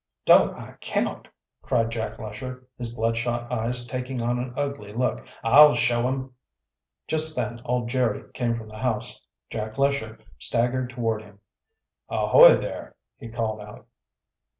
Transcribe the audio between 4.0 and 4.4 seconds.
on